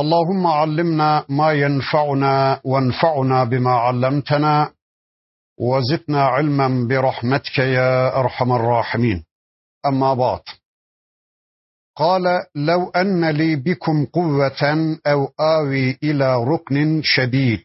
[0.00, 4.72] اللهم علمنا ما ينفعنا وانفعنا بما علمتنا
[5.60, 9.24] وزدنا علما برحمتك يا أرحم الراحمين.
[9.86, 10.40] أما بعد
[11.96, 12.22] قال
[12.54, 14.62] لو أن لي بكم قوة
[15.06, 17.64] أو آوي إلى ركن شديد.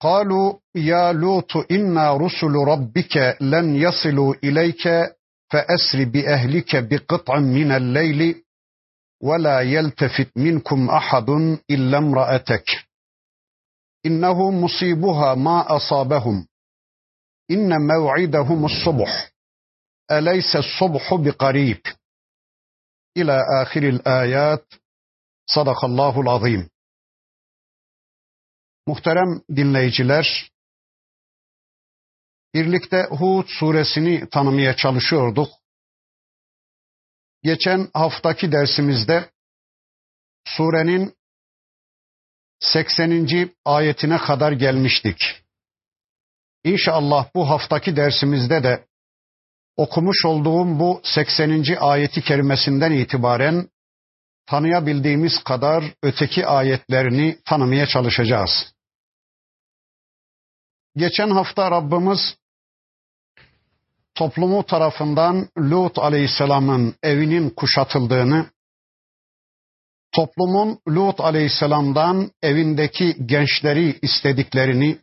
[0.00, 4.88] قالوا يا لوط أنا رسل ربك لن يصلوا إليك
[5.52, 8.43] فأسر بأهلك بقطع من الليل
[9.23, 11.29] ولا يلتفت منكم احد
[11.69, 12.65] الا امراتك
[14.05, 16.47] انه مصيبها ما اصابهم
[17.51, 19.31] ان موعدهم الصبح
[20.11, 21.81] اليس الصبح بقريب
[23.17, 24.65] الى اخر الايات
[25.55, 26.69] صدق Allahul azim.
[28.87, 30.51] Muhterem dinleyiciler,
[32.53, 35.49] birlikte Hud suresini tanımaya çalışıyorduk.
[37.44, 39.30] Geçen haftaki dersimizde
[40.44, 41.14] surenin
[42.60, 43.50] 80.
[43.64, 45.42] ayetine kadar gelmiştik.
[46.64, 48.86] İnşallah bu haftaki dersimizde de
[49.76, 51.64] okumuş olduğum bu 80.
[51.80, 53.68] ayeti kerimesinden itibaren
[54.46, 58.74] tanıyabildiğimiz kadar öteki ayetlerini tanımaya çalışacağız.
[60.96, 62.36] Geçen hafta Rabbimiz
[64.14, 68.46] toplumu tarafından Lut aleyhisselamın evinin kuşatıldığını,
[70.12, 74.98] toplumun Lut aleyhisselamdan evindeki gençleri istediklerini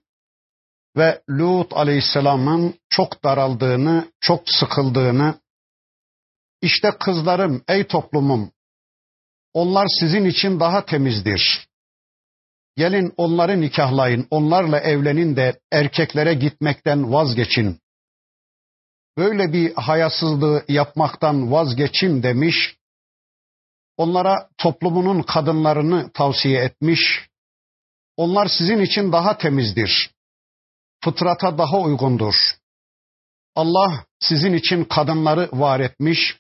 [0.98, 5.40] ve Lut aleyhisselamın çok daraldığını, çok sıkıldığını,
[6.62, 8.52] işte kızlarım ey toplumum,
[9.54, 11.68] onlar sizin için daha temizdir.
[12.78, 17.80] Gelin onları nikahlayın, onlarla evlenin de erkeklere gitmekten vazgeçin
[19.18, 22.76] böyle bir hayasızlığı yapmaktan vazgeçin demiş.
[23.98, 27.30] Onlara toplumunun kadınlarını tavsiye etmiş.
[28.18, 30.12] Onlar sizin için daha temizdir.
[31.04, 32.36] Fıtrata daha uygundur.
[33.56, 36.38] Allah sizin için kadınları var etmiş.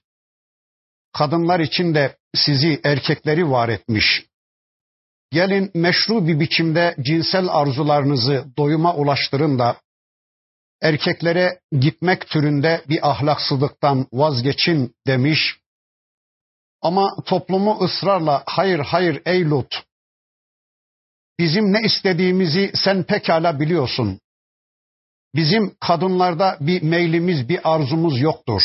[1.14, 4.26] Kadınlar için de sizi erkekleri var etmiş.
[5.32, 9.78] Gelin meşru bir biçimde cinsel arzularınızı doyuma ulaştırın da
[10.82, 15.58] erkeklere gitmek türünde bir ahlaksızlıktan vazgeçin demiş.
[16.82, 19.84] Ama toplumu ısrarla hayır hayır ey Lut.
[21.40, 24.20] Bizim ne istediğimizi sen pekala biliyorsun.
[25.36, 28.62] Bizim kadınlarda bir meylimiz, bir arzumuz yoktur.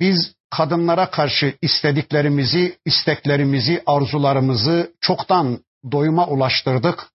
[0.00, 7.08] Biz kadınlara karşı istediklerimizi, isteklerimizi, arzularımızı çoktan doyuma ulaştırdık.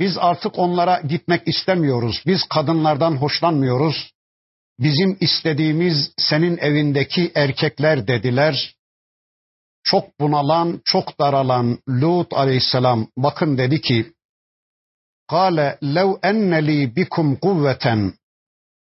[0.00, 2.22] Biz artık onlara gitmek istemiyoruz.
[2.26, 4.12] Biz kadınlardan hoşlanmıyoruz.
[4.78, 8.74] Bizim istediğimiz senin evindeki erkekler dediler.
[9.84, 14.12] Çok bunalan, çok daralan Lut aleyhisselam bakın dedi ki
[15.28, 18.12] Kale lev enneli bikum kuvveten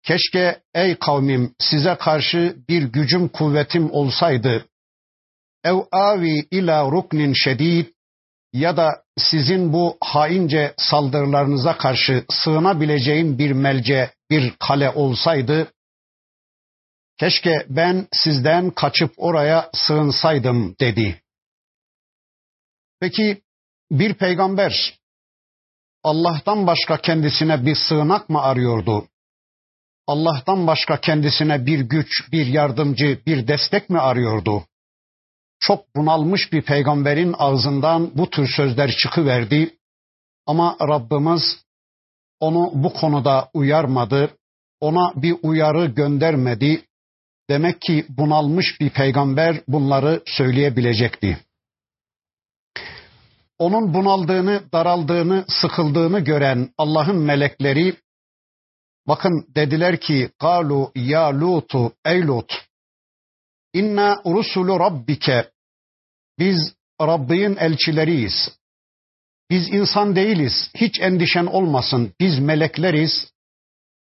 [0.03, 4.65] Keşke ey kavmim size karşı bir gücüm kuvvetim olsaydı.
[5.63, 7.87] Ev avi ila ruknin şedid
[8.53, 15.71] ya da sizin bu haince saldırılarınıza karşı sığınabileceğim bir melce, bir kale olsaydı,
[17.19, 21.21] keşke ben sizden kaçıp oraya sığınsaydım dedi.
[22.99, 23.41] Peki
[23.91, 24.99] bir peygamber
[26.03, 29.07] Allah'tan başka kendisine bir sığınak mı arıyordu?
[30.07, 34.65] Allah'tan başka kendisine bir güç, bir yardımcı, bir destek mi arıyordu?
[35.59, 39.75] Çok bunalmış bir peygamberin ağzından bu tür sözler çıkıverdi.
[40.45, 41.65] Ama Rabbimiz
[42.39, 44.29] onu bu konuda uyarmadı.
[44.79, 46.85] Ona bir uyarı göndermedi.
[47.49, 51.37] Demek ki bunalmış bir peygamber bunları söyleyebilecekti.
[53.59, 57.95] Onun bunaldığını, daraldığını, sıkıldığını gören Allah'ın melekleri
[59.07, 62.69] bakın dediler ki galu ya lutu ey lut
[63.73, 65.51] İnna rusulu rabbike.
[66.39, 68.59] Biz Rabbin elçileriyiz.
[69.49, 70.71] Biz insan değiliz.
[70.75, 72.13] Hiç endişen olmasın.
[72.19, 73.31] Biz melekleriz.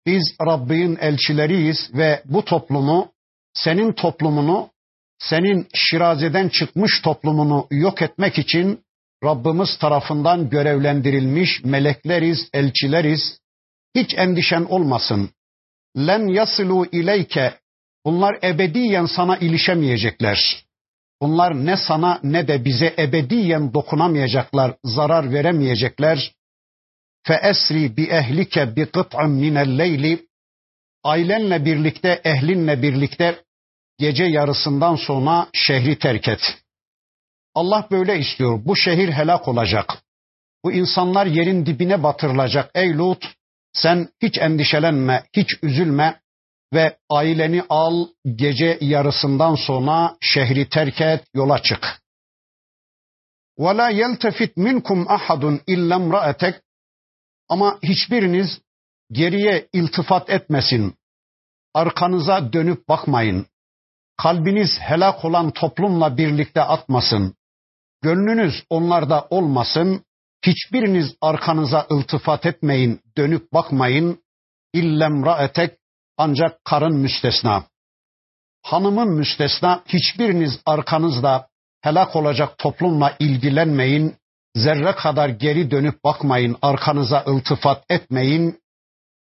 [0.07, 3.13] Biz Rabbin elçileriyiz ve bu toplumu,
[3.55, 4.71] senin toplumunu,
[5.19, 8.85] senin şirazeden çıkmış toplumunu yok etmek için
[9.25, 13.39] Rabbimiz tarafından görevlendirilmiş melekleriz, elçileriz.
[13.95, 15.31] Hiç endişen olmasın.
[15.97, 17.55] Len yasilu ileyke.
[18.05, 20.65] Bunlar ebediyen sana ilişemeyecekler.
[21.23, 26.33] Bunlar ne sana ne de bize ebediyen dokunamayacaklar, zarar veremeyecekler.
[27.27, 30.27] Fe esri bi ehlike bi kıt'ın minel leyli.
[31.05, 33.43] Ailenle birlikte, ehlinle birlikte
[33.99, 36.41] gece yarısından sonra şehri terk et.
[37.55, 38.61] Allah böyle istiyor.
[38.65, 39.99] Bu şehir helak olacak.
[40.65, 42.71] Bu insanlar yerin dibine batırılacak.
[42.75, 43.25] Ey Lut
[43.73, 46.21] sen hiç endişelenme, hiç üzülme
[46.74, 52.02] ve aileni al gece yarısından sonra şehri terk et, yola çık.
[53.60, 56.62] وَلَا يَلْتَفِتْ مِنْكُمْ أَحَدٌ اِلَّا امْرَأَتَكْ
[57.50, 58.62] Ama hiçbiriniz
[59.12, 60.96] geriye iltifat etmesin.
[61.74, 63.46] Arkanıza dönüp bakmayın.
[64.18, 67.36] Kalbiniz helak olan toplumla birlikte atmasın.
[68.02, 70.04] Gönlünüz onlarda olmasın.
[70.46, 74.24] Hiçbiriniz arkanıza iltifat etmeyin, dönüp bakmayın.
[74.74, 75.78] İllem ra'etek
[76.23, 77.65] ancak karın müstesna.
[78.63, 81.49] Hanımın müstesna hiçbiriniz arkanızda
[81.81, 84.17] helak olacak toplumla ilgilenmeyin.
[84.57, 88.61] Zerre kadar geri dönüp bakmayın, arkanıza iltifat etmeyin.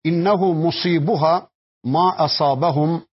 [0.05, 1.49] İnnehu musibuha
[1.85, 3.09] ma asabahum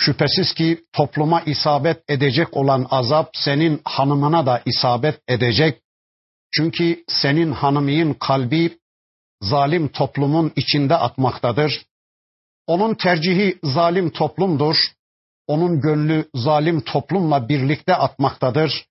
[0.00, 5.82] Şüphesiz ki topluma isabet edecek olan azap senin hanımına da isabet edecek.
[6.54, 8.78] Çünkü senin hanımın kalbi
[9.42, 11.84] zalim toplumun içinde atmaktadır.
[12.70, 14.76] Onun tercihi zalim toplumdur.
[15.46, 18.86] Onun gönlü zalim toplumla birlikte atmaktadır.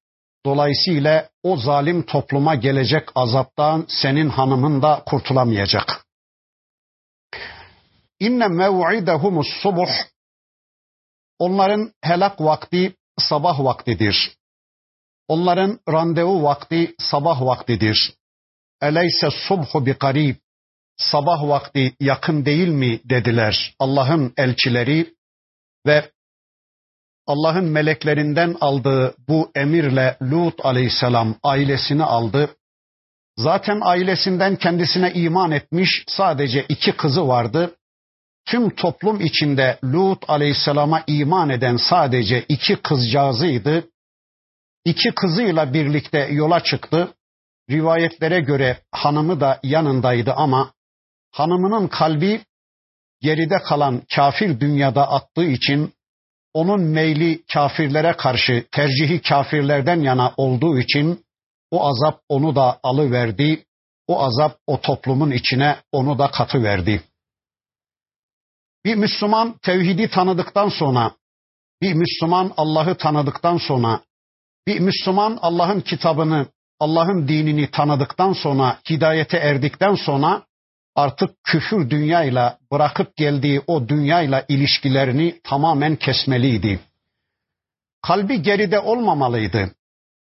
[0.45, 6.05] Dolayısıyla o zalim topluma gelecek azaptan senin hanımın da kurtulamayacak.
[8.19, 9.89] İnne mev'idehumus subuh
[11.39, 14.35] Onların helak vakti sabah vaktidir.
[15.27, 18.13] Onların randevu vakti sabah vaktidir.
[18.81, 20.35] Eleyse subhu bi karib.
[20.99, 25.13] Sabah vakti yakın değil mi dediler Allah'ın elçileri
[25.85, 26.11] ve
[27.27, 32.55] Allah'ın meleklerinden aldığı bu emirle Lut aleyhisselam ailesini aldı.
[33.37, 37.75] Zaten ailesinden kendisine iman etmiş sadece iki kızı vardı
[38.49, 43.83] tüm toplum içinde Lut aleyhisselama iman eden sadece iki kızcağızıydı.
[44.85, 47.13] İki kızıyla birlikte yola çıktı.
[47.69, 50.73] Rivayetlere göre hanımı da yanındaydı ama
[51.31, 52.41] hanımının kalbi
[53.21, 55.93] geride kalan kafir dünyada attığı için
[56.53, 61.25] onun meyli kafirlere karşı tercihi kafirlerden yana olduğu için
[61.71, 63.65] o azap onu da alıverdi.
[64.07, 67.03] O azap o toplumun içine onu da katı verdi.
[68.85, 71.11] Bir Müslüman tevhidi tanıdıktan sonra,
[71.81, 74.01] bir Müslüman Allah'ı tanıdıktan sonra,
[74.67, 76.47] bir Müslüman Allah'ın kitabını,
[76.79, 80.43] Allah'ın dinini tanıdıktan sonra, hidayete erdikten sonra
[80.99, 86.79] artık küfür dünyayla bırakıp geldiği o dünyayla ilişkilerini tamamen kesmeliydi.
[88.01, 89.71] Kalbi geride olmamalıydı.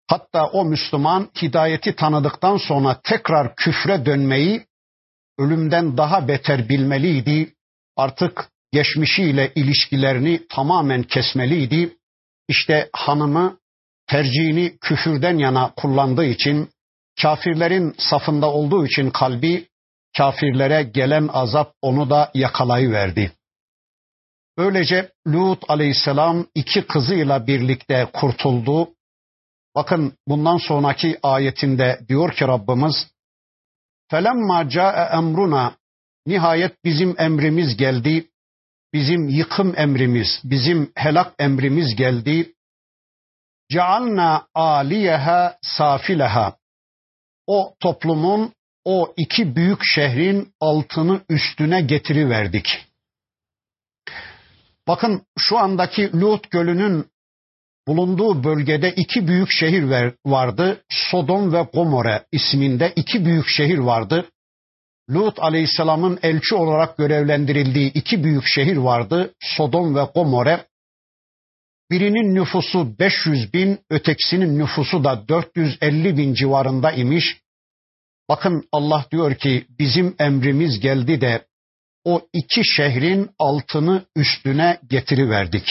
[0.07, 4.67] Hatta o Müslüman hidayeti tanıdıktan sonra tekrar küfre dönmeyi
[5.39, 7.55] ölümden daha beter bilmeliydi
[7.97, 11.97] artık geçmişiyle ilişkilerini tamamen kesmeliydi.
[12.49, 13.59] İşte hanımı
[14.07, 16.71] tercihini küfürden yana kullandığı için,
[17.23, 19.69] kafirlerin safında olduğu için kalbi
[20.18, 23.32] kafirlere gelen azap onu da yakalayıverdi.
[24.58, 28.90] Böylece Lut aleyhisselam iki kızıyla birlikte kurtuldu.
[29.76, 33.08] Bakın bundan sonraki ayetinde diyor ki Rabbimiz
[34.12, 35.72] فَلَمَّا جَاءَ اَمْرُنَا
[36.26, 38.30] Nihayet bizim emrimiz geldi.
[38.94, 42.54] Bizim yıkım emrimiz, bizim helak emrimiz geldi.
[43.72, 46.58] Cealna aliyeha safileha.
[47.48, 48.53] O toplumun,
[48.85, 52.87] o iki büyük şehrin altını üstüne getiriverdik.
[54.89, 57.07] Bakın şu andaki Lut Gölü'nün
[57.89, 59.83] bulunduğu bölgede iki büyük şehir
[60.27, 60.85] vardı.
[60.89, 64.29] Sodom ve Gomorre isminde iki büyük şehir vardı.
[65.11, 69.35] Lut aleyhisselamın elçi olarak görevlendirildiği iki büyük şehir vardı.
[69.41, 70.67] Sodom ve Gomorre.
[71.91, 77.44] Birinin nüfusu 500 bin, ötekisinin nüfusu da 450 bin civarında imiş.
[78.29, 81.47] Bakın Allah diyor ki bizim emrimiz geldi de
[82.05, 85.65] o iki şehrin altını üstüne getiriverdik.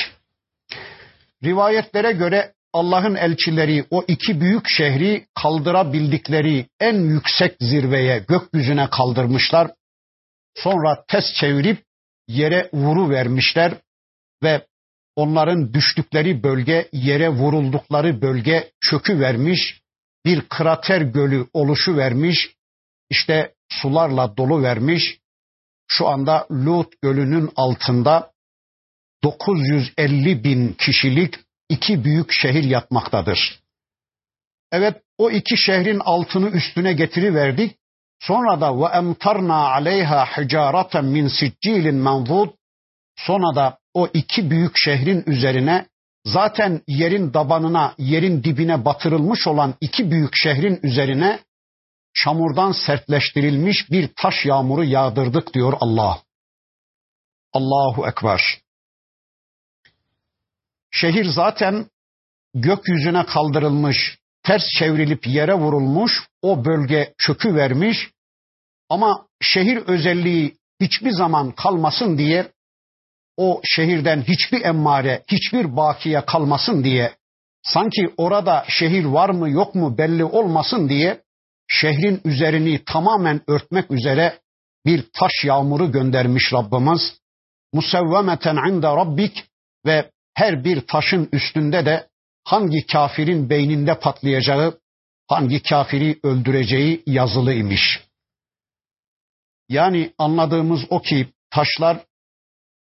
[1.44, 9.72] Rivayetlere göre Allah'ın elçileri o iki büyük şehri kaldırabildikleri en yüksek zirveye, gökyüzüne kaldırmışlar.
[10.56, 11.84] Sonra ters çevirip
[12.28, 13.74] yere vuru vermişler
[14.44, 14.68] ve
[15.16, 19.83] onların düştükleri bölge, yere vuruldukları bölge çökü vermiş.
[20.26, 22.56] Bir krater gölü oluşu vermiş.
[23.10, 25.20] İşte sularla dolu vermiş.
[25.88, 28.32] Şu anda Lut gölünün altında
[29.24, 31.40] 950 bin kişilik
[31.70, 33.60] iki büyük şehir yatmaktadır.
[34.72, 37.78] Evet o iki şehrin altını üstüne getiriverdik.
[38.20, 42.50] Sonra da ve emtarna aleyha hicareten min siccilin manzud.
[43.18, 45.88] Sonra da o iki büyük şehrin üzerine
[46.26, 51.40] zaten yerin tabanına, yerin dibine batırılmış olan iki büyük şehrin üzerine
[52.14, 56.22] çamurdan sertleştirilmiş bir taş yağmuru yağdırdık diyor Allah.
[57.54, 58.42] Allahu Ekber.
[60.92, 61.86] Şehir zaten
[62.54, 68.10] gökyüzüne kaldırılmış, ters çevrilip yere vurulmuş, o bölge çökü vermiş.
[68.90, 72.52] Ama şehir özelliği hiçbir zaman kalmasın diye
[73.38, 77.16] o şehirden hiçbir emmare, hiçbir bakiye kalmasın diye
[77.64, 81.22] sanki orada şehir var mı yok mu belli olmasın diye
[81.68, 84.40] şehrin üzerini tamamen örtmek üzere
[84.86, 87.20] bir taş yağmuru göndermiş Rabbimiz.
[87.74, 89.46] Musevvemeten inde rabbik
[89.86, 92.08] ve her bir taşın üstünde de
[92.44, 94.80] hangi kafirin beyninde patlayacağı,
[95.28, 98.02] hangi kafiri öldüreceği yazılı imiş.
[99.70, 102.06] Yani anladığımız o ki taşlar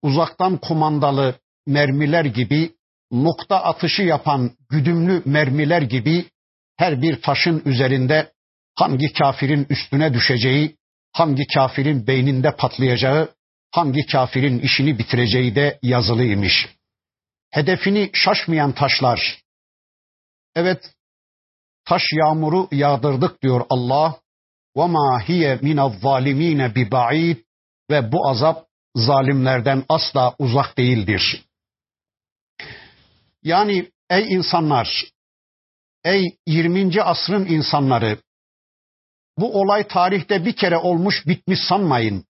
[0.01, 1.35] uzaktan kumandalı
[1.67, 2.75] mermiler gibi,
[3.11, 6.25] nokta atışı yapan güdümlü mermiler gibi
[6.77, 8.33] her bir taşın üzerinde
[8.75, 10.77] hangi kafirin üstüne düşeceği,
[11.11, 13.29] hangi kafirin beyninde patlayacağı,
[13.71, 16.69] hangi kafirin işini bitireceği de yazılıymış.
[17.51, 19.41] Hedefini şaşmayan taşlar.
[20.55, 20.93] Evet,
[21.85, 24.21] taş yağmuru yağdırdık diyor Allah.
[24.75, 27.37] وَمَا هِيَ مِنَ الظَّالِم۪ينَ بِبَعِيدٍ
[27.89, 31.44] Ve bu azap zalimlerden asla uzak değildir.
[33.42, 35.04] Yani ey insanlar,
[36.04, 37.02] ey 20.
[37.02, 38.18] asrın insanları,
[39.38, 42.24] bu olay tarihte bir kere olmuş bitmiş sanmayın.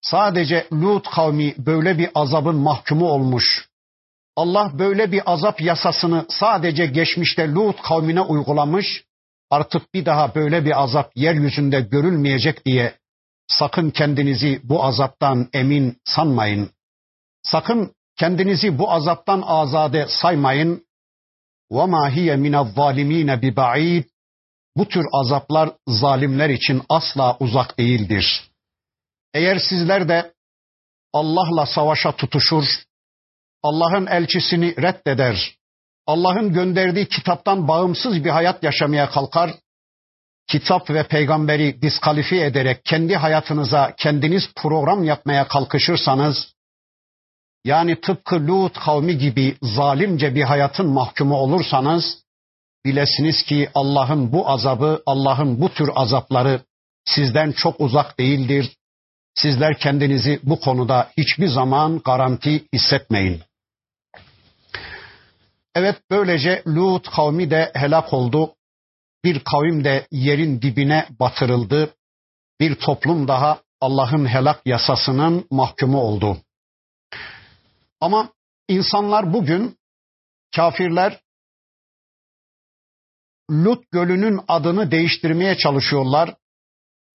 [0.00, 3.68] Sadece Lut kavmi böyle bir azabın mahkumu olmuş.
[4.36, 9.04] Allah böyle bir azap yasasını sadece geçmişte Lut kavmine uygulamış.
[9.50, 12.94] Artık bir daha böyle bir azap yeryüzünde görülmeyecek diye
[13.47, 16.71] sakın kendinizi bu azaptan emin sanmayın.
[17.43, 20.85] Sakın kendinizi bu azaptan azade saymayın.
[21.71, 24.03] وَمَا هِيَ مِنَ الظَّالِم۪ينَ بِبَعِيدٍ
[24.77, 28.51] Bu tür azaplar zalimler için asla uzak değildir.
[29.33, 30.33] Eğer sizler de
[31.13, 32.65] Allah'la savaşa tutuşur,
[33.63, 35.55] Allah'ın elçisini reddeder,
[36.07, 39.51] Allah'ın gönderdiği kitaptan bağımsız bir hayat yaşamaya kalkar,
[40.48, 46.54] kitap ve peygamberi diskalifiye ederek kendi hayatınıza kendiniz program yapmaya kalkışırsanız,
[47.64, 52.04] yani tıpkı Lut kavmi gibi zalimce bir hayatın mahkumu olursanız,
[52.84, 56.60] bilesiniz ki Allah'ın bu azabı, Allah'ın bu tür azapları
[57.04, 58.76] sizden çok uzak değildir.
[59.34, 63.42] Sizler kendinizi bu konuda hiçbir zaman garanti hissetmeyin.
[65.74, 68.55] Evet böylece Lut kavmi de helak oldu.
[69.26, 71.94] Bir kavim de yerin dibine batırıldı.
[72.60, 76.38] Bir toplum daha Allah'ın helak yasasının mahkumu oldu.
[78.00, 78.32] Ama
[78.68, 79.76] insanlar bugün
[80.56, 81.20] kafirler
[83.50, 86.34] Lut Gölü'nün adını değiştirmeye çalışıyorlar.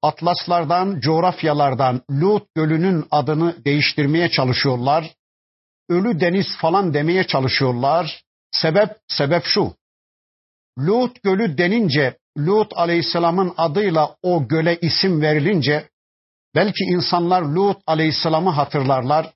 [0.01, 5.15] Atlaslardan, coğrafyalardan Lut Gölü'nün adını değiştirmeye çalışıyorlar.
[5.89, 8.24] Ölü deniz falan demeye çalışıyorlar.
[8.51, 9.81] Sebep, sebep şu.
[10.80, 15.90] Lut Gölü denince, Lut Aleyhisselam'ın adıyla o göle isim verilince,
[16.56, 19.34] belki insanlar Lut Aleyhisselam'ı hatırlarlar.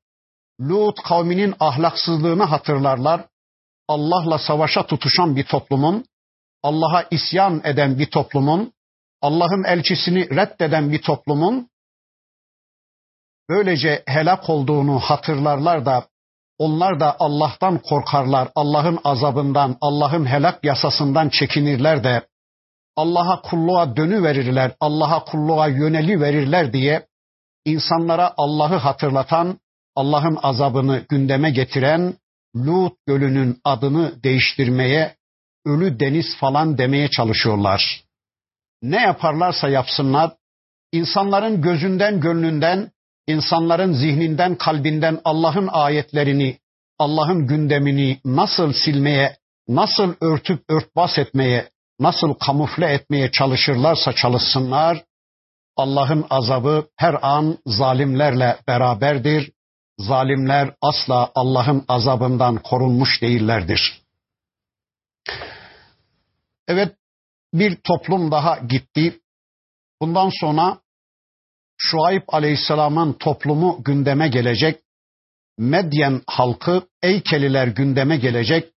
[0.61, 3.25] Lut kavminin ahlaksızlığını hatırlarlar.
[3.87, 6.05] Allah'la savaşa tutuşan bir toplumun,
[6.63, 8.73] Allah'a isyan eden bir toplumun,
[9.21, 11.69] Allah'ın elçisini reddeden bir toplumun
[13.49, 16.07] böylece helak olduğunu hatırlarlar da
[16.57, 22.27] onlar da Allah'tan korkarlar, Allah'ın azabından, Allah'ın helak yasasından çekinirler de
[22.95, 27.07] Allah'a kulluğa dönü verirler, Allah'a kulluğa yöneli verirler diye
[27.65, 29.59] insanlara Allah'ı hatırlatan,
[29.95, 32.13] Allah'ın azabını gündeme getiren
[32.55, 35.15] Lut Gölü'nün adını değiştirmeye,
[35.65, 38.03] ölü deniz falan demeye çalışıyorlar.
[38.81, 40.35] Ne yaparlarsa yapsınlar,
[40.91, 42.91] insanların gözünden, gönlünden,
[43.27, 46.57] insanların zihninden, kalbinden Allah'ın ayetlerini,
[46.99, 55.03] Allah'ın gündemini nasıl silmeye, nasıl örtüp örtbas etmeye, nasıl kamufle etmeye çalışırlarsa çalışsınlar,
[55.75, 59.51] Allah'ın azabı her an zalimlerle beraberdir.
[59.99, 64.01] Zalimler asla Allah'ın azabından korunmuş değillerdir.
[66.67, 66.95] Evet,
[67.53, 69.19] bir toplum daha gitti.
[70.01, 70.77] Bundan sonra
[71.91, 74.81] Şuayb Aleyhisselam'ın toplumu gündeme gelecek.
[75.57, 78.71] Medyen halkı, Eykeliler gündeme gelecek.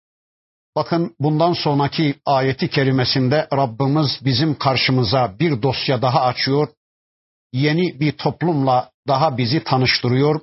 [0.76, 6.68] Bakın bundan sonraki ayeti kerimesinde Rabbimiz bizim karşımıza bir dosya daha açıyor.
[7.54, 10.42] Yeni bir toplumla daha bizi tanıştırıyor.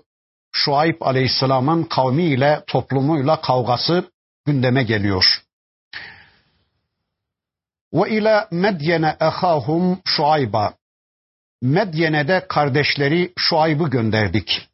[0.52, 4.10] Şuayb Aleyhisselam'ın kavmiyle, toplumuyla kavgası
[4.46, 5.42] gündeme geliyor.
[7.92, 10.74] Ve ila Medyene ehahum Şuayba.
[11.62, 14.68] Medyene'de kardeşleri Şuayb'ı gönderdik.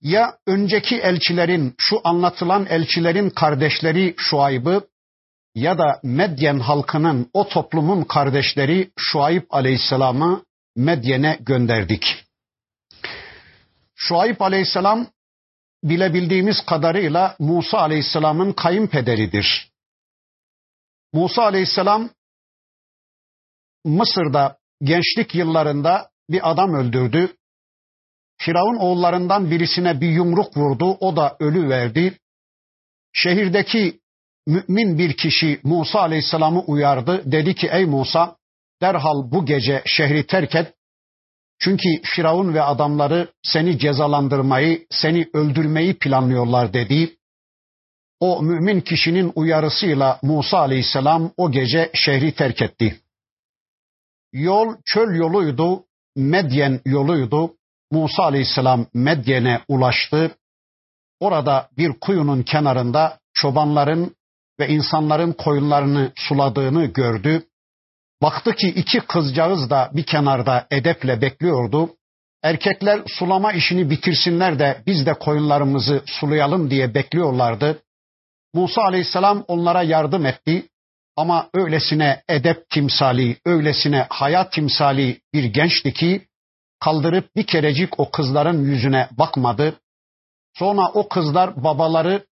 [0.00, 4.88] Ya önceki elçilerin, şu anlatılan elçilerin kardeşleri Şuayb'ı
[5.54, 10.44] ya da Medyen halkının, o toplumun kardeşleri Şuayb aleyhisselamı
[10.76, 12.24] Medyen'e gönderdik.
[13.94, 15.06] Şuayb aleyhisselam
[15.84, 19.72] bilebildiğimiz kadarıyla Musa aleyhisselamın kayınpederidir.
[21.12, 22.10] Musa aleyhisselam
[23.84, 27.36] Mısır'da gençlik yıllarında bir adam öldürdü.
[28.38, 32.18] Firavun oğullarından birisine bir yumruk vurdu, o da ölü verdi.
[33.12, 34.00] Şehirdeki
[34.46, 37.32] mümin bir kişi Musa aleyhisselamı uyardı.
[37.32, 38.36] Dedi ki ey Musa
[38.82, 40.74] derhal bu gece şehri terk et.
[41.58, 47.16] Çünkü Firavun ve adamları seni cezalandırmayı, seni öldürmeyi planlıyorlar dedi.
[48.20, 53.00] O mümin kişinin uyarısıyla Musa aleyhisselam o gece şehri terk etti.
[54.34, 55.84] Yol çöl yoluydu,
[56.16, 57.54] Medyen yoluydu.
[57.90, 60.36] Musa aleyhisselam Medyen'e ulaştı.
[61.20, 64.16] Orada bir kuyunun kenarında çobanların
[64.60, 67.46] ve insanların koyunlarını suladığını gördü.
[68.22, 71.90] Baktı ki iki kızcağız da bir kenarda edeple bekliyordu.
[72.42, 77.82] Erkekler sulama işini bitirsinler de biz de koyunlarımızı sulayalım diye bekliyorlardı.
[78.54, 80.68] Musa aleyhisselam onlara yardım etti.
[81.16, 86.26] Ama öylesine edep timsali, öylesine hayat timsali bir gençti ki
[86.80, 89.80] kaldırıp bir kerecik o kızların yüzüne bakmadı.
[90.54, 92.26] Sonra o kızlar babaları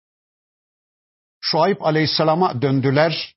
[1.42, 3.36] Şuayb Aleyhisselam'a döndüler.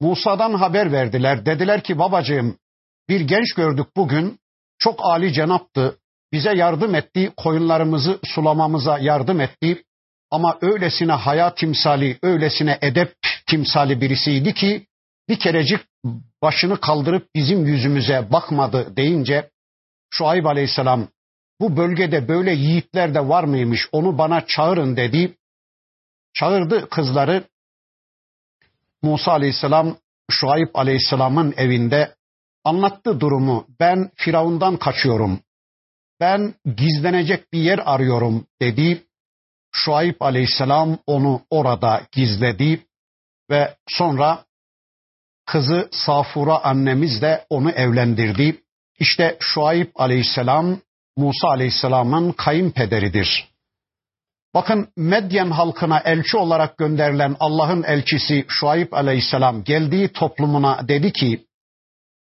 [0.00, 1.46] Musa'dan haber verdiler.
[1.46, 2.58] Dediler ki babacığım
[3.08, 4.38] bir genç gördük bugün.
[4.78, 5.98] Çok âli cenaptı.
[6.32, 7.32] Bize yardım etti.
[7.36, 9.84] Koyunlarımızı sulamamıza yardım etti.
[10.30, 13.14] Ama öylesine hayat timsali, öylesine edep
[13.52, 14.86] timsali birisiydi ki
[15.28, 15.80] bir kerecik
[16.42, 19.50] başını kaldırıp bizim yüzümüze bakmadı deyince
[20.10, 21.08] Şuayb Aleyhisselam
[21.60, 25.36] bu bölgede böyle yiğitler de var mıymış onu bana çağırın dedi.
[26.34, 27.44] Çağırdı kızları.
[29.02, 29.96] Musa Aleyhisselam
[30.30, 32.14] Şuayb Aleyhisselam'ın evinde
[32.64, 33.66] anlattı durumu.
[33.80, 35.40] Ben Firavundan kaçıyorum.
[36.20, 39.02] Ben gizlenecek bir yer arıyorum dedi.
[39.72, 42.86] Şuayb Aleyhisselam onu orada gizledi
[43.52, 44.44] ve sonra
[45.46, 48.62] kızı Safura annemiz de onu evlendirdi.
[48.98, 50.80] İşte Şuayb aleyhisselam
[51.16, 53.48] Musa aleyhisselamın kayınpederidir.
[54.54, 61.46] Bakın Medyen halkına elçi olarak gönderilen Allah'ın elçisi Şuayb aleyhisselam geldiği toplumuna dedi ki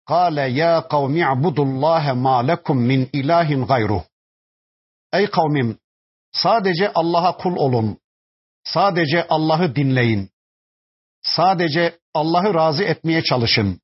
[0.07, 4.03] Kale ya kavmi abudullaha ma lekum min ilahin gayru.
[5.13, 5.77] Ey kavmim
[6.31, 7.97] sadece Allah'a kul olun.
[8.63, 10.32] Sadece Allah'ı dinleyin.
[11.35, 13.79] Sadece Allah'ı razı etmeye çalışın.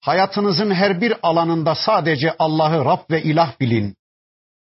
[0.00, 3.96] Hayatınızın her bir alanında sadece Allah'ı Rab ve ilah bilin.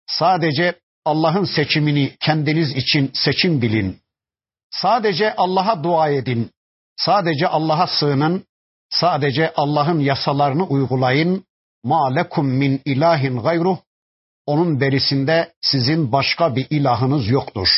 [0.06, 4.00] Sadece Allah'ın seçimini kendiniz için seçim bilin.
[4.70, 6.50] Sadece Allah'a dua edin.
[6.96, 8.44] Sadece Allah'a sığının.
[8.90, 11.44] Sadece Allah'ın yasalarını uygulayın.
[11.84, 13.78] Ma lekum min ilahin gayruh.
[14.46, 17.68] Onun berisinde sizin başka bir ilahınız yoktur.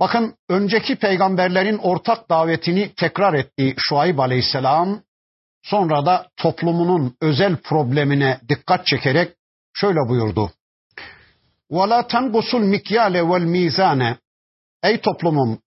[0.00, 5.02] Bakın önceki peygamberlerin ortak davetini tekrar etti Şuayb Aleyhisselam.
[5.62, 9.36] Sonra da toplumunun özel problemine dikkat çekerek
[9.74, 10.52] şöyle buyurdu.
[11.70, 14.16] وَلَا تَنْقُسُ الْمِكْيَالَ وَالْمِيزَانَ
[14.82, 15.58] Ey toplumum,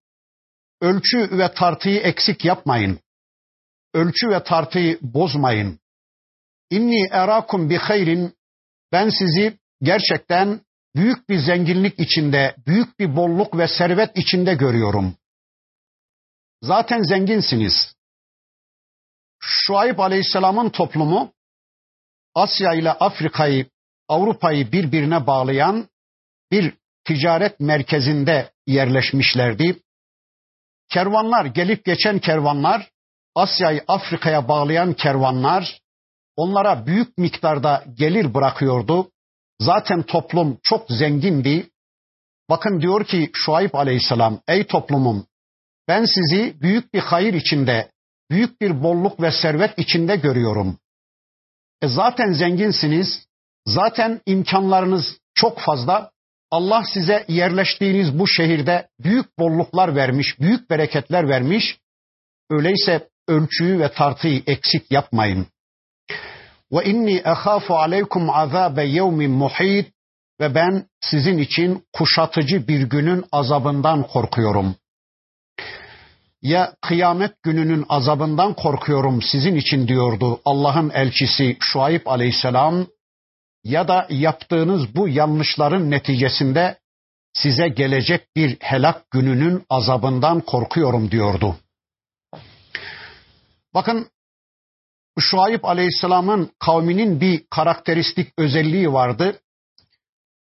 [0.81, 2.99] ölçü ve tartıyı eksik yapmayın.
[3.95, 5.79] Ölçü ve tartıyı bozmayın.
[6.71, 8.35] İnni erakum bi hayrin
[8.93, 10.61] ben sizi gerçekten
[10.96, 15.16] büyük bir zenginlik içinde, büyük bir bolluk ve servet içinde görüyorum.
[16.62, 17.96] Zaten zenginsiniz.
[19.40, 21.34] Şuayb Aleyhisselam'ın toplumu
[22.36, 23.70] Asya ile Afrika'yı,
[24.08, 25.90] Avrupa'yı birbirine bağlayan
[26.52, 26.74] bir
[27.06, 29.80] ticaret merkezinde yerleşmişlerdi.
[30.90, 32.92] Kervanlar, gelip geçen kervanlar,
[33.36, 35.82] Asya'yı Afrika'ya bağlayan kervanlar
[36.36, 39.12] onlara büyük miktarda gelir bırakıyordu.
[39.60, 41.70] Zaten toplum çok zengindi.
[42.50, 45.26] Bakın diyor ki Şuayb aleyhisselam ey toplumum
[45.90, 47.92] ben sizi büyük bir hayır içinde,
[48.32, 50.78] büyük bir bolluk ve servet içinde görüyorum.
[51.82, 53.26] E zaten zenginsiniz,
[53.68, 56.12] zaten imkanlarınız çok fazla.
[56.52, 61.78] Allah size yerleştiğiniz bu şehirde büyük bolluklar vermiş, büyük bereketler vermiş.
[62.50, 65.48] Öyleyse ölçüyü ve tartıyı eksik yapmayın.
[66.72, 69.94] Ve inni ehafu aleykum azabe yevmin muhit
[70.40, 74.76] ve ben sizin için kuşatıcı bir günün azabından korkuyorum.
[76.42, 82.88] Ya kıyamet gününün azabından korkuyorum sizin için diyordu Allah'ın elçisi Şuayb aleyhisselam
[83.64, 86.78] ya da yaptığınız bu yanlışların neticesinde
[87.34, 91.56] size gelecek bir helak gününün azabından korkuyorum diyordu.
[93.74, 94.08] Bakın
[95.20, 99.42] Şuayb Aleyhisselam'ın kavminin bir karakteristik özelliği vardı.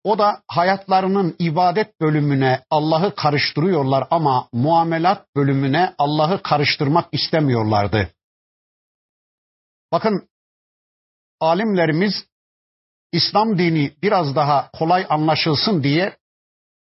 [0.03, 8.13] O da hayatlarının ibadet bölümüne Allah'ı karıştırıyorlar ama muamelat bölümüne Allah'ı karıştırmak istemiyorlardı.
[9.91, 10.29] Bakın
[11.39, 12.25] alimlerimiz
[13.12, 16.17] İslam dini biraz daha kolay anlaşılsın diye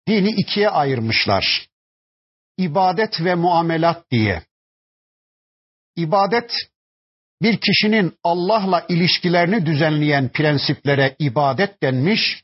[0.08, 1.68] dini ikiye ayırmışlar.
[2.58, 4.42] İbadet ve muamelat diye.
[5.96, 6.52] İbadet
[7.42, 12.42] bir kişinin Allah'la ilişkilerini düzenleyen prensiplere ibadet denmiş.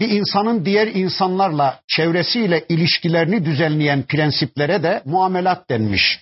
[0.00, 6.20] Bir insanın diğer insanlarla, çevresiyle ilişkilerini düzenleyen prensiplere de muamelat denmiş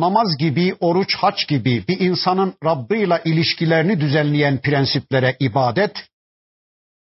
[0.00, 5.96] namaz gibi, oruç, haç gibi bir insanın Rabbıyla ilişkilerini düzenleyen prensiplere ibadet,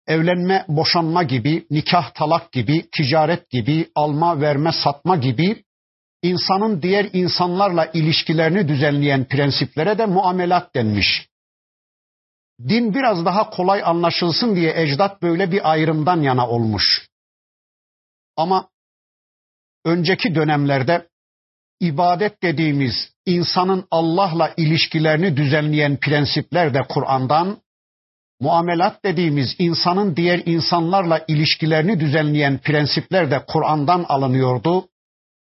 [0.06, 5.64] evlenme, boşanma gibi, nikah, talak gibi, ticaret gibi, alma, verme, satma gibi
[6.22, 11.28] insanın diğer insanlarla ilişkilerini düzenleyen prensiplere de muamelat denmiş.
[12.68, 17.08] Din biraz daha kolay anlaşılsın diye ecdat böyle bir ayrımdan yana olmuş.
[18.36, 18.68] Ama
[19.84, 21.08] önceki dönemlerde
[21.80, 27.58] ibadet dediğimiz insanın Allah'la ilişkilerini düzenleyen prensipler de Kur'an'dan,
[28.40, 34.88] muamelat dediğimiz insanın diğer insanlarla ilişkilerini düzenleyen prensipler de Kur'an'dan alınıyordu.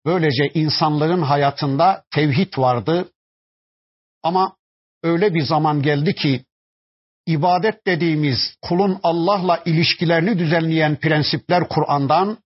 [0.05, 3.11] Böylece insanlığın hayatında tevhid vardı.
[4.23, 4.55] Ama
[5.03, 6.45] öyle bir zaman geldi ki
[7.27, 12.37] ibadet dediğimiz kulun Allah'la ilişkilerini düzenleyen prensipler Kur'an'dan,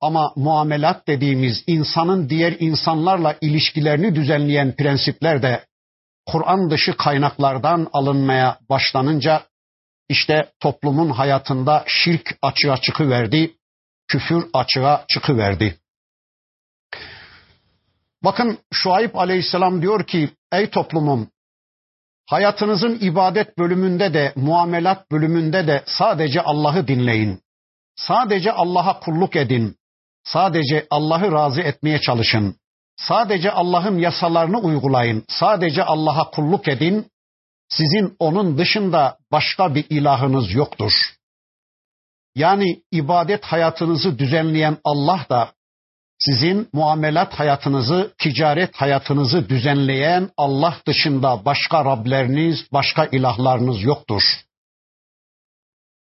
[0.00, 5.64] ama muamelat dediğimiz insanın diğer insanlarla ilişkilerini düzenleyen prensipler de
[6.26, 9.42] Kur'an dışı kaynaklardan alınmaya başlanınca
[10.08, 13.54] işte toplumun hayatında şirk açığa çıkıverdi,
[14.08, 15.79] küfür açığa çıkıverdi.
[18.24, 21.28] Bakın Şuayb aleyhisselam diyor ki ey toplumum
[22.30, 27.40] hayatınızın ibadet bölümünde de muamelat bölümünde de sadece Allah'ı dinleyin.
[27.96, 29.76] Sadece Allah'a kulluk edin.
[30.24, 32.56] Sadece Allah'ı razı etmeye çalışın.
[32.96, 35.24] Sadece Allah'ın yasalarını uygulayın.
[35.28, 37.10] Sadece Allah'a kulluk edin.
[37.68, 40.92] Sizin onun dışında başka bir ilahınız yoktur.
[42.34, 45.52] Yani ibadet hayatınızı düzenleyen Allah da
[46.20, 54.22] sizin muamelat hayatınızı, ticaret hayatınızı düzenleyen Allah dışında başka Rableriniz, başka ilahlarınız yoktur.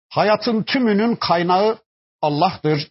[0.10, 1.78] Hayatın tümünün kaynağı
[2.22, 2.88] Allah'tır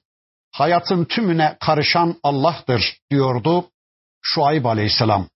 [0.53, 3.71] hayatın tümüne karışan Allah'tır diyordu
[4.23, 5.29] Şuayb aleyhisselam.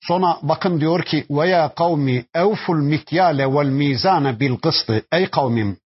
[0.00, 5.06] Sonra bakın diyor ki ve ya kavmi evful mikyale vel mizane bil kıstı.
[5.12, 5.78] Ey kavmim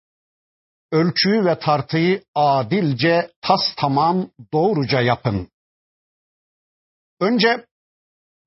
[0.91, 5.49] ölçüyü ve tartıyı adilce tas tamam doğruca yapın.
[7.19, 7.65] Önce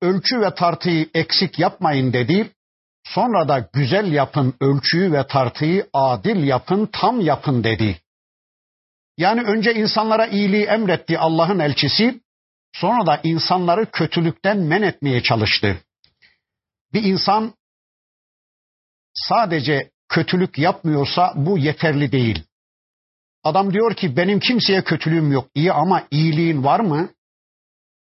[0.01, 2.51] ölçü ve tartıyı eksik yapmayın dedi.
[3.03, 8.01] Sonra da güzel yapın ölçüyü ve tartıyı adil yapın tam yapın dedi.
[9.17, 12.21] Yani önce insanlara iyiliği emretti Allah'ın elçisi,
[12.73, 15.81] sonra da insanları kötülükten men etmeye çalıştı.
[16.93, 17.53] Bir insan
[19.13, 22.43] sadece kötülük yapmıyorsa bu yeterli değil.
[23.43, 25.47] Adam diyor ki benim kimseye kötülüğüm yok.
[25.55, 27.09] İyi ama iyiliğin var mı?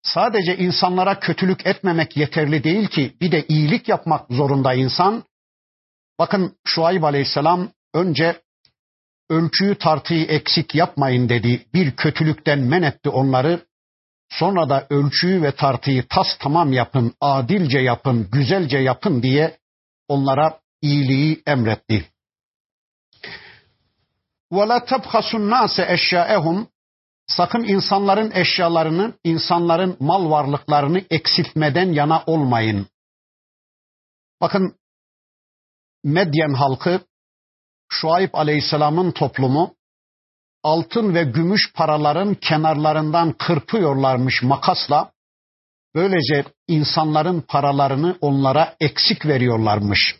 [0.03, 5.23] Sadece insanlara kötülük etmemek yeterli değil ki bir de iyilik yapmak zorunda insan.
[6.19, 8.41] Bakın Şuayb Aleyhisselam önce
[9.29, 11.65] ölçüyü tartıyı eksik yapmayın dedi.
[11.73, 13.65] Bir kötülükten men etti onları.
[14.29, 19.57] Sonra da ölçüyü ve tartıyı tas tamam yapın, adilce yapın, güzelce yapın diye
[20.07, 22.08] onlara iyiliği emretti.
[24.52, 26.66] وَلَا تَبْخَسُ النَّاسَ اَشْيَاءَهُمْ
[27.26, 32.86] Sakın insanların eşyalarını, insanların mal varlıklarını eksiltmeden yana olmayın.
[34.40, 34.76] Bakın
[36.04, 37.00] Medyen halkı
[37.88, 39.74] Şuayb Aleyhisselam'ın toplumu
[40.62, 45.12] altın ve gümüş paraların kenarlarından kırpıyorlarmış makasla.
[45.94, 50.16] Böylece insanların paralarını onlara eksik veriyorlarmış.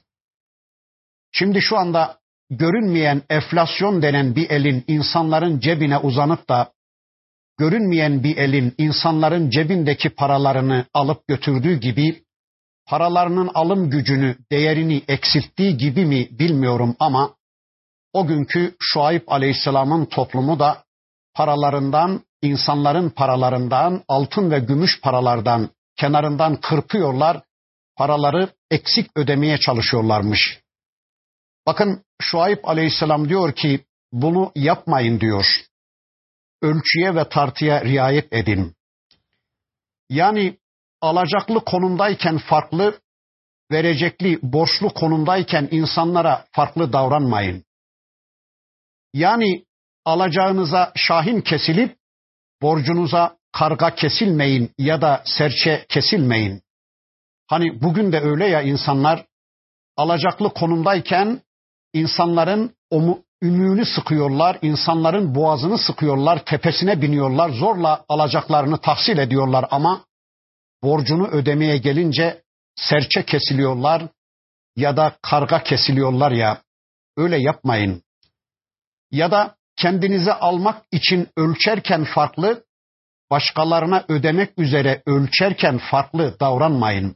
[1.31, 6.71] Şimdi şu anda görünmeyen enflasyon denen bir elin insanların cebine uzanıp da
[7.57, 12.23] görünmeyen bir elin insanların cebindeki paralarını alıp götürdüğü gibi
[12.87, 17.35] paralarının alım gücünü, değerini eksilttiği gibi mi bilmiyorum ama
[18.13, 20.83] o günkü Şuayb Aleyhisselam'ın toplumu da
[21.35, 27.41] paralarından, insanların paralarından, altın ve gümüş paralardan kenarından kırpıyorlar,
[27.95, 30.59] paraları eksik ödemeye çalışıyorlarmış.
[31.67, 35.45] Bakın Şuayb Aleyhisselam diyor ki bunu yapmayın diyor.
[36.61, 38.75] Ölçüye ve tartıya riayet edin.
[40.09, 40.57] Yani
[41.01, 42.99] alacaklı konumdayken farklı,
[43.71, 47.63] verecekli, borçlu konumdayken insanlara farklı davranmayın.
[49.13, 49.65] Yani
[50.05, 51.97] alacağınıza şahin kesilip
[52.61, 56.61] borcunuza karga kesilmeyin ya da serçe kesilmeyin.
[57.47, 59.25] Hani bugün de öyle ya insanlar
[59.97, 61.41] alacaklı konumdayken
[61.93, 62.75] insanların
[63.43, 70.05] ümüğünü sıkıyorlar, insanların boğazını sıkıyorlar, tepesine biniyorlar, zorla alacaklarını tahsil ediyorlar ama
[70.83, 72.41] borcunu ödemeye gelince
[72.75, 74.03] serçe kesiliyorlar
[74.75, 76.61] ya da karga kesiliyorlar ya
[77.17, 78.03] öyle yapmayın.
[79.11, 82.63] Ya da kendinize almak için ölçerken farklı,
[83.31, 87.15] başkalarına ödemek üzere ölçerken farklı davranmayın.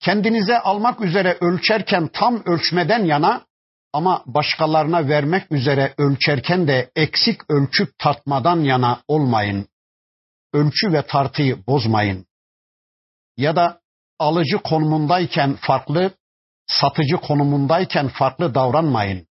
[0.00, 3.46] Kendinize almak üzere ölçerken tam ölçmeden yana
[3.92, 9.68] ama başkalarına vermek üzere ölçerken de eksik ölçüp tartmadan yana olmayın.
[10.52, 12.26] Ölçü ve tartıyı bozmayın.
[13.36, 13.80] Ya da
[14.18, 16.10] alıcı konumundayken farklı,
[16.66, 19.30] satıcı konumundayken farklı davranmayın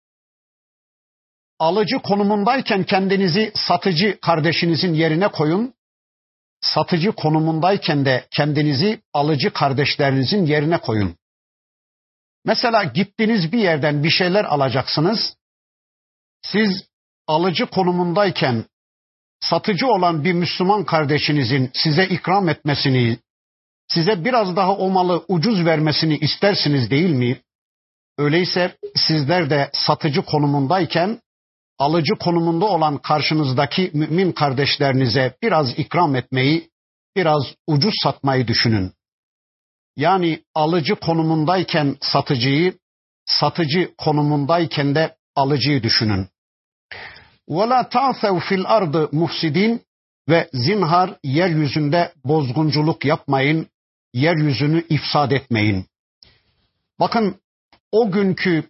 [1.60, 5.74] alıcı konumundayken kendinizi satıcı kardeşinizin yerine koyun.
[6.60, 11.16] Satıcı konumundayken de kendinizi alıcı kardeşlerinizin yerine koyun.
[12.44, 15.37] Mesela gittiniz bir yerden bir şeyler alacaksınız.
[16.42, 16.88] Siz
[17.26, 18.64] alıcı konumundayken
[19.40, 23.18] satıcı olan bir Müslüman kardeşinizin size ikram etmesini,
[23.88, 27.40] size biraz daha o malı ucuz vermesini istersiniz değil mi?
[28.18, 31.20] Öyleyse sizler de satıcı konumundayken
[31.79, 36.70] alıcı konumunda olan karşınızdaki mümin kardeşlerinize biraz ikram etmeyi,
[37.16, 38.92] biraz ucuz satmayı düşünün
[39.95, 42.78] Yani alıcı konumundayken satıcıyı,
[43.25, 46.28] satıcı konumundayken de alıcıyı düşünün.
[47.49, 49.82] وَلَا تَعْثَوْ fil ardı muhsidin
[50.30, 53.67] ve zinhar yeryüzünde bozgunculuk yapmayın,
[54.13, 55.86] yeryüzünü ifsad etmeyin.
[56.99, 57.41] Bakın
[57.91, 58.63] o günkü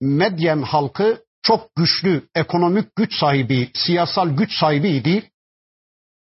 [0.00, 5.30] Medyen halkı çok güçlü ekonomik güç sahibi, siyasal güç sahibiydi.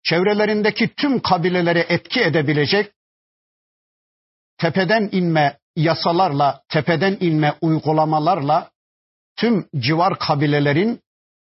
[0.03, 2.93] Çevrelerindeki tüm kabilelere etki edebilecek
[4.62, 8.72] tepeden inme yasalarla, tepeden inme uygulamalarla
[9.36, 11.02] tüm civar kabilelerin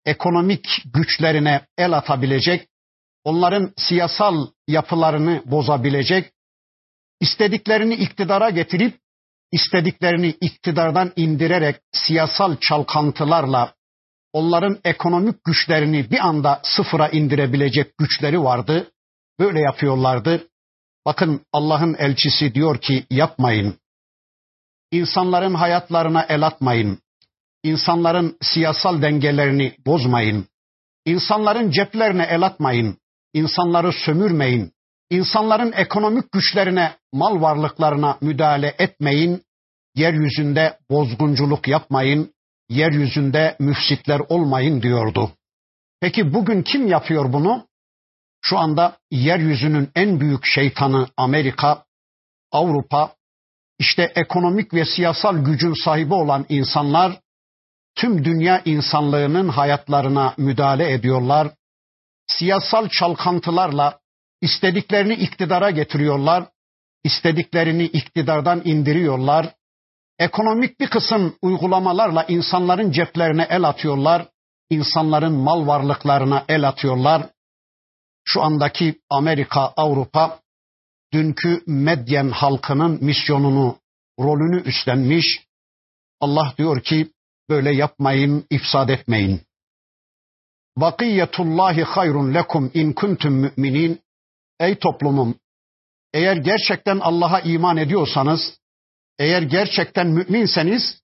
[0.06, 2.68] ekonomik güçlerine el atabilecek,
[3.24, 6.32] onların siyasal yapılarını bozabilecek,
[7.20, 9.00] istediklerini iktidara getirip
[9.52, 13.74] istediklerini iktidardan indirerek siyasal çalkantılarla
[14.34, 18.92] onların ekonomik güçlerini bir anda sıfıra indirebilecek güçleri vardı.
[19.40, 20.51] Böyle yapıyorlardı.
[21.06, 23.76] Bakın Allah'ın elçisi diyor ki yapmayın.
[24.92, 27.00] İnsanların hayatlarına el atmayın.
[27.64, 30.48] İnsanların siyasal dengelerini bozmayın.
[31.06, 32.98] İnsanların ceplerine el atmayın.
[33.34, 34.72] İnsanları sömürmeyin.
[35.10, 39.44] İnsanların ekonomik güçlerine, mal varlıklarına müdahale etmeyin.
[39.96, 42.34] Yeryüzünde bozgunculuk yapmayın.
[42.70, 45.32] Yeryüzünde müfsitler olmayın diyordu.
[46.02, 47.68] Peki bugün kim yapıyor bunu?
[48.42, 51.86] Şu anda yeryüzünün en büyük şeytanı Amerika,
[52.52, 53.16] Avrupa,
[53.80, 57.20] işte ekonomik ve siyasal gücün sahibi olan insanlar
[57.96, 61.52] tüm dünya insanlığının hayatlarına müdahale ediyorlar.
[62.28, 64.02] Siyasal çalkantılarla
[64.42, 66.44] İstediklerini iktidara getiriyorlar,
[67.04, 69.56] istediklerini iktidardan indiriyorlar.
[70.20, 74.28] Ekonomik bir kısım uygulamalarla insanların ceplerine el atıyorlar,
[74.70, 77.30] insanların mal varlıklarına el atıyorlar.
[78.34, 80.40] Şu andaki Amerika, Avrupa
[81.14, 83.78] dünkü Medyen halkının misyonunu,
[84.20, 85.40] rolünü üstlenmiş.
[86.20, 87.12] Allah diyor ki
[87.50, 89.42] böyle yapmayın, ifsad etmeyin.
[90.78, 94.02] Bakiyetullahi hayrun lekum in kuntum müminin.
[94.60, 95.36] Ey toplumum,
[96.14, 98.60] eğer gerçekten Allah'a iman ediyorsanız,
[99.20, 101.02] eğer gerçekten müminseniz,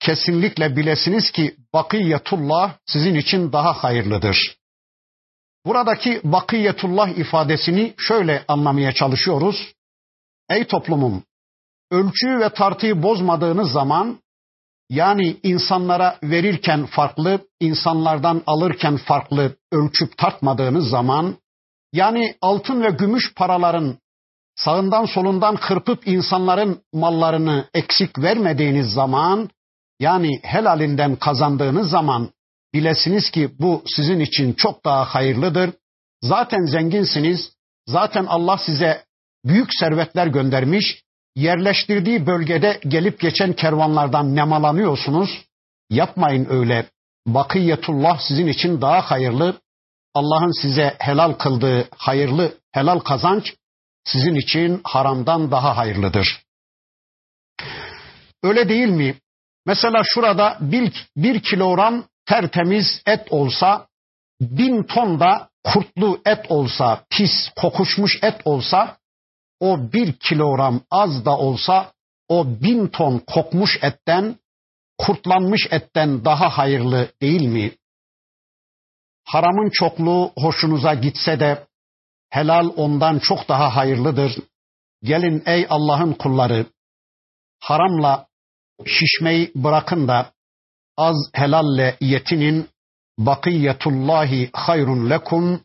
[0.00, 4.57] kesinlikle bilesiniz ki bakiyetullah sizin için daha hayırlıdır.
[5.68, 9.72] Buradaki bakiyetullah ifadesini şöyle anlamaya çalışıyoruz.
[10.50, 11.22] Ey toplumum,
[11.90, 14.18] ölçüyü ve tartıyı bozmadığınız zaman
[14.90, 21.36] yani insanlara verirken farklı, insanlardan alırken farklı ölçüp tartmadığınız zaman
[21.92, 23.98] yani altın ve gümüş paraların
[24.56, 29.50] sağından solundan kırpıp insanların mallarını eksik vermediğiniz zaman
[30.00, 32.30] yani helalinden kazandığınız zaman
[32.74, 35.70] bilesiniz ki bu sizin için çok daha hayırlıdır.
[36.22, 37.52] Zaten zenginsiniz.
[37.86, 39.04] Zaten Allah size
[39.44, 41.02] büyük servetler göndermiş.
[41.36, 45.44] Yerleştirdiği bölgede gelip geçen kervanlardan nemalanıyorsunuz.
[45.90, 46.86] Yapmayın öyle.
[47.26, 49.60] Bakiyetullah sizin için daha hayırlı.
[50.14, 53.54] Allah'ın size helal kıldığı hayırlı helal kazanç
[54.04, 56.42] sizin için haramdan daha hayırlıdır.
[58.42, 59.14] Öyle değil mi?
[59.66, 63.88] Mesela şurada bir, bir kilogram tertemiz et olsa,
[64.40, 68.98] bin ton da kurtlu et olsa, pis kokuşmuş et olsa,
[69.60, 71.92] o bir kilogram az da olsa,
[72.28, 74.36] o bin ton kokmuş etten,
[74.98, 77.72] kurtlanmış etten daha hayırlı değil mi?
[79.24, 81.66] Haramın çokluğu hoşunuza gitse de
[82.30, 84.32] helal ondan çok daha hayırlıdır.
[85.02, 86.66] Gelin ey Allah'ın kulları,
[87.60, 88.26] haramla
[88.86, 90.32] şişmeyi bırakın da
[90.98, 92.68] az helalle yetinin.
[93.18, 95.60] Bakiyetullahi hayrun lekum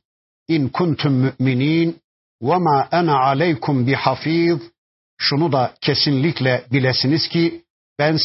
[0.48, 2.00] in kuntum müminin
[2.42, 4.58] ve ma ana aleykum bihafiz.
[5.18, 7.64] Şunu da kesinlikle bilesiniz ki
[8.00, 8.18] ben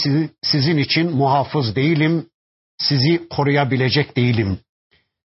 [0.42, 2.27] sizin için muhafız değilim,
[2.79, 4.59] sizi koruyabilecek değilim.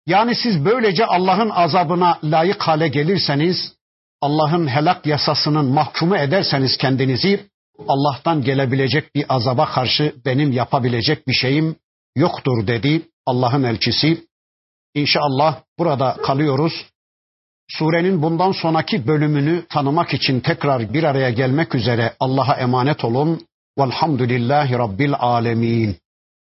[0.07, 3.73] Yani siz böylece Allah'ın azabına layık hale gelirseniz,
[4.21, 7.50] Allah'ın helak yasasının mahkumu ederseniz kendinizi,
[7.87, 11.75] Allah'tan gelebilecek bir azaba karşı benim yapabilecek bir şeyim
[12.15, 14.27] yoktur dedi Allah'ın elçisi.
[14.95, 16.85] İnşallah burada kalıyoruz.
[17.67, 23.45] Surenin bundan sonraki bölümünü tanımak için tekrar bir araya gelmek üzere Allah'a emanet olun.
[23.79, 25.97] Velhamdülillahi Rabbil Alemin.